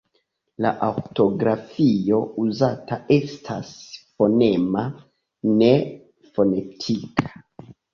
[0.65, 3.71] La ortografio uzata estas
[4.09, 4.89] fonema,
[5.63, 5.75] ne
[6.35, 7.35] fonetika.